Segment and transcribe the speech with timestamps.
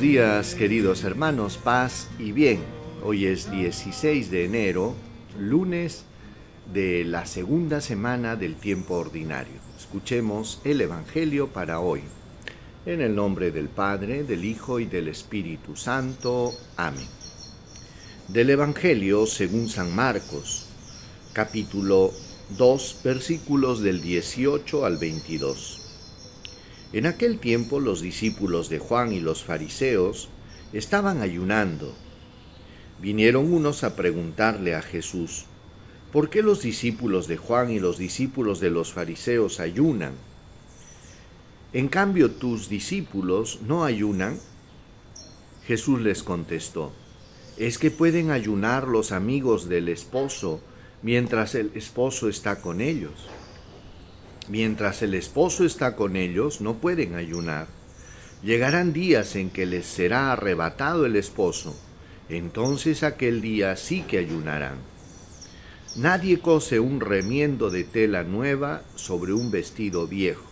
[0.00, 2.60] días, queridos hermanos, paz y bien.
[3.04, 4.94] Hoy es 16 de enero,
[5.38, 6.04] lunes
[6.72, 9.54] de la segunda semana del tiempo ordinario.
[9.78, 12.00] Escuchemos el Evangelio para hoy.
[12.86, 16.52] En el nombre del Padre, del Hijo y del Espíritu Santo.
[16.76, 17.06] Amén.
[18.28, 20.66] Del Evangelio según San Marcos,
[21.34, 22.12] capítulo
[22.56, 25.83] 2, versículos del 18 al 22.
[26.94, 30.28] En aquel tiempo los discípulos de Juan y los fariseos
[30.72, 31.92] estaban ayunando.
[33.02, 35.46] Vinieron unos a preguntarle a Jesús,
[36.12, 40.12] ¿por qué los discípulos de Juan y los discípulos de los fariseos ayunan?
[41.72, 44.38] En cambio tus discípulos no ayunan.
[45.66, 46.92] Jesús les contestó,
[47.56, 50.60] ¿es que pueden ayunar los amigos del esposo
[51.02, 53.28] mientras el esposo está con ellos?
[54.48, 57.66] Mientras el esposo está con ellos, no pueden ayunar.
[58.42, 61.74] Llegarán días en que les será arrebatado el esposo,
[62.28, 64.76] entonces aquel día sí que ayunarán.
[65.96, 70.44] Nadie cose un remiendo de tela nueva sobre un vestido viejo,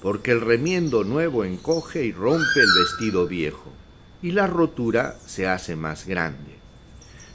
[0.00, 3.70] porque el remiendo nuevo encoge y rompe el vestido viejo,
[4.22, 6.52] y la rotura se hace más grande.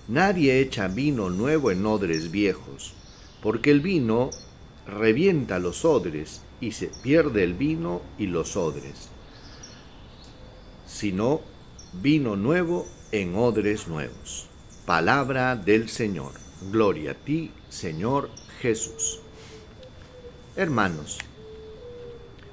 [0.07, 2.93] Nadie echa vino nuevo en odres viejos,
[3.43, 4.31] porque el vino
[4.87, 9.09] revienta los odres y se pierde el vino y los odres,
[10.85, 11.41] sino
[11.93, 14.47] vino nuevo en odres nuevos.
[14.85, 16.31] Palabra del Señor.
[16.71, 18.29] Gloria a ti, Señor
[18.61, 19.19] Jesús.
[20.55, 21.19] Hermanos,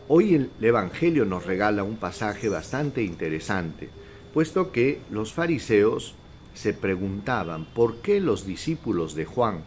[0.08, 3.88] hoy el Evangelio nos regala un pasaje bastante interesante,
[4.34, 6.14] puesto que los fariseos
[6.52, 9.64] se preguntaban por qué los discípulos de Juan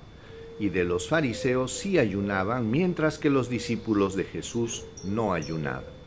[0.60, 5.98] y de los fariseos sí ayunaban, mientras que los discípulos de Jesús no ayunaban.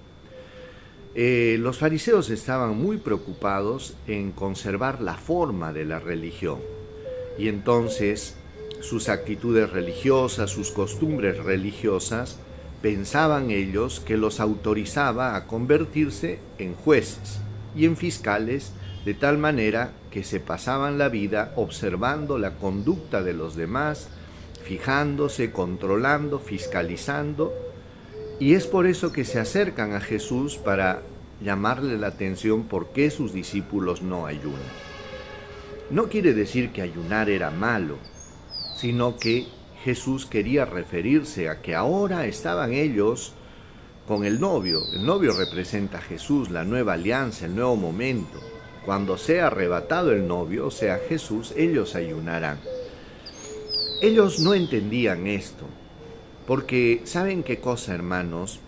[1.15, 6.61] Eh, los fariseos estaban muy preocupados en conservar la forma de la religión
[7.37, 8.37] y entonces
[8.81, 12.39] sus actitudes religiosas, sus costumbres religiosas,
[12.81, 17.41] pensaban ellos que los autorizaba a convertirse en jueces
[17.75, 18.73] y en fiscales
[19.05, 24.09] de tal manera que se pasaban la vida observando la conducta de los demás,
[24.63, 27.53] fijándose, controlando, fiscalizando,
[28.39, 31.03] y es por eso que se acercan a Jesús para
[31.43, 34.61] llamarle la atención por qué sus discípulos no ayunan.
[35.91, 37.99] No quiere decir que ayunar era malo,
[38.77, 39.47] sino que
[39.85, 43.35] Jesús quería referirse a que ahora estaban ellos
[44.07, 44.81] con el novio.
[44.93, 48.41] El novio representa a Jesús, la nueva alianza, el nuevo momento.
[48.85, 52.59] Cuando sea arrebatado el novio, o sea Jesús, ellos ayunarán.
[54.03, 55.67] Ellos no entendían esto,
[56.47, 58.59] porque ¿saben qué cosa, hermanos?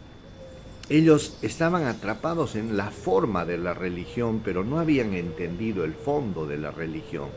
[0.91, 6.47] Ellos estaban atrapados en la forma de la religión, pero no habían entendido el fondo
[6.47, 7.31] de la religión.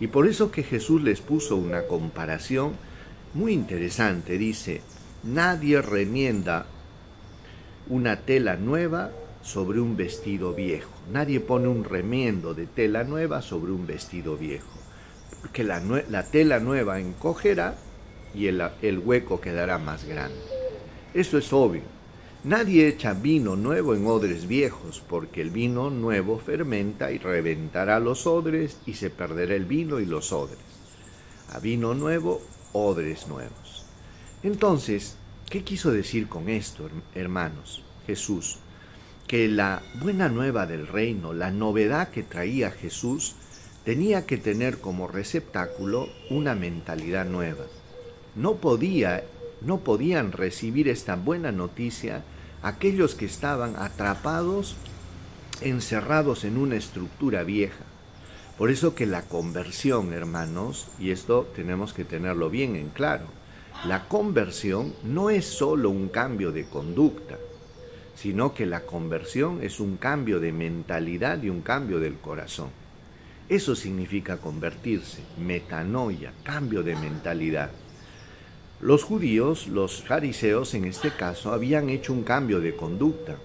[0.00, 2.72] Y por eso que Jesús les puso una comparación
[3.32, 4.36] muy interesante.
[4.36, 4.82] Dice,
[5.22, 6.66] nadie remienda
[7.88, 10.92] una tela nueva sobre un vestido viejo.
[11.10, 14.83] Nadie pone un remiendo de tela nueva sobre un vestido viejo
[15.52, 15.80] que la,
[16.30, 17.74] tela nueva encogerá
[18.34, 20.38] y el, el hueco quedará más grande.
[21.12, 21.82] Eso es obvio.
[22.44, 28.26] Nadie echa vino nuevo en odres viejos, porque el vino nuevo fermenta y reventará los
[28.26, 30.58] odres y se perderá el vino y los odres.
[31.52, 32.42] A vino nuevo,
[32.72, 33.86] odres nuevos.
[34.42, 35.16] Entonces,
[35.48, 37.82] ¿qué quiso decir con esto, hermanos?
[38.06, 38.58] Jesús,
[39.26, 43.36] que la buena nueva del reino, la novedad que traía Jesús,
[43.84, 47.64] tenía que tener como receptáculo una mentalidad nueva.
[48.34, 49.24] No podía,
[49.60, 52.24] no podían recibir esta buena noticia
[52.62, 54.76] aquellos que estaban atrapados,
[55.60, 57.84] encerrados en una estructura vieja.
[58.56, 63.26] Por eso que la conversión, hermanos, y esto tenemos que tenerlo bien en claro,
[63.86, 67.36] la conversión no es solo un cambio de conducta,
[68.14, 72.83] sino que la conversión es un cambio de mentalidad y un cambio del corazón.
[73.48, 77.70] Eso significa convertirse, metanoia, cambio de mentalidad.
[78.80, 83.36] Los judíos, los fariseos en este caso, habían hecho un cambio de conducta,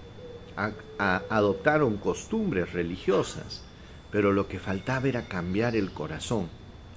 [0.98, 3.62] adoptaron costumbres religiosas,
[4.10, 6.48] pero lo que faltaba era cambiar el corazón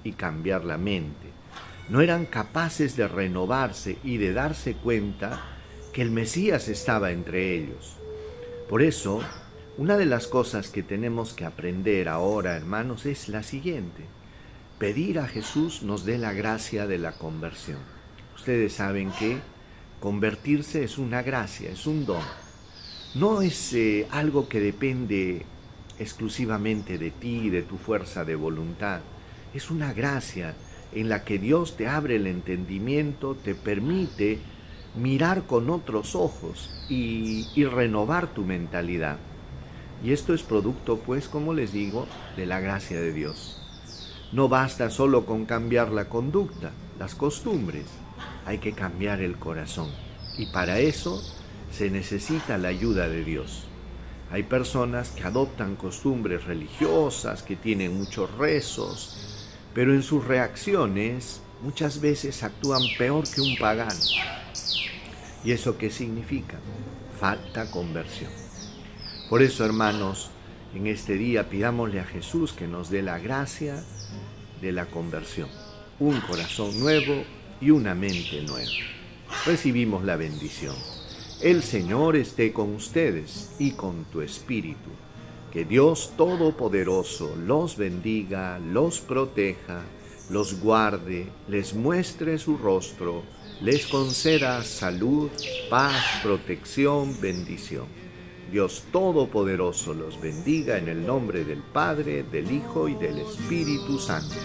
[0.03, 1.27] y cambiar la mente.
[1.89, 5.41] No eran capaces de renovarse y de darse cuenta
[5.91, 7.97] que el Mesías estaba entre ellos.
[8.69, 9.21] Por eso
[9.75, 14.03] una de las cosas que tenemos que aprender ahora, hermanos, es la siguiente.
[14.77, 17.79] Pedir a Jesús nos dé la gracia de la conversión.
[18.35, 19.39] Ustedes saben que
[19.99, 22.21] convertirse es una gracia, es un don.
[23.15, 25.43] No es eh, algo que depende
[25.97, 29.01] exclusivamente de ti y de tu fuerza de voluntad.
[29.55, 30.53] Es una gracia
[30.91, 34.37] en la que Dios te abre el entendimiento, te permite
[34.95, 39.17] mirar con otros ojos y, y renovar tu mentalidad.
[40.03, 43.59] Y esto es producto, pues, como les digo, de la gracia de Dios.
[44.33, 47.85] No basta solo con cambiar la conducta, las costumbres,
[48.45, 49.89] hay que cambiar el corazón.
[50.37, 51.23] Y para eso
[51.71, 53.65] se necesita la ayuda de Dios.
[54.31, 62.01] Hay personas que adoptan costumbres religiosas, que tienen muchos rezos, pero en sus reacciones muchas
[62.01, 63.93] veces actúan peor que un pagano.
[65.45, 66.57] ¿Y eso qué significa?
[67.19, 68.42] Falta conversión.
[69.29, 70.29] Por eso, hermanos,
[70.75, 73.83] en este día pidámosle a Jesús que nos dé la gracia
[74.61, 75.49] de la conversión,
[75.99, 77.23] un corazón nuevo
[77.61, 78.71] y una mente nueva.
[79.45, 80.75] Recibimos la bendición.
[81.41, 84.89] El Señor esté con ustedes y con tu espíritu.
[85.51, 89.83] Que Dios Todopoderoso los bendiga, los proteja,
[90.29, 93.23] los guarde, les muestre su rostro,
[93.61, 95.29] les conceda salud,
[95.69, 98.02] paz, protección, bendición.
[98.53, 104.35] Dios Todopoderoso los bendiga en el nombre del Padre, del Hijo y del Espíritu Santo.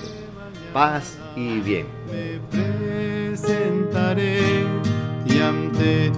[0.73, 1.87] Paz y bien.
[2.11, 2.41] Me
[3.31, 4.65] presentaré
[5.27, 6.11] y ante